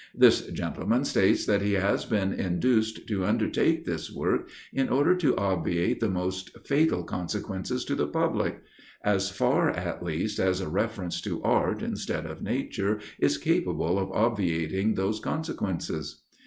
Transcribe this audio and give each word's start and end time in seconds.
This 0.15 0.47
gentleman 0.47 1.05
states 1.05 1.45
that 1.45 1.61
he 1.61 1.73
has 1.73 2.05
been 2.05 2.33
induced 2.33 3.05
to 3.07 3.23
undertake 3.23 3.85
this 3.85 4.11
work, 4.11 4.49
in 4.73 4.89
order 4.89 5.15
to 5.17 5.37
obviate 5.37 5.99
the 5.99 6.09
most 6.09 6.57
fatal 6.65 7.03
consequences 7.03 7.85
to 7.85 7.93
the 7.93 8.07
public; 8.07 8.63
as 9.03 9.29
far, 9.29 9.69
at 9.69 10.01
least, 10.01 10.39
as 10.39 10.59
a 10.59 10.67
reference 10.67 11.21
to 11.21 11.43
art, 11.43 11.83
instead 11.83 12.25
of 12.25 12.41
nature, 12.41 12.99
is 13.19 13.37
capable 13.37 13.99
of 13.99 14.09
obviating 14.11 14.95
those 14.95 15.19
consequences. 15.19 16.23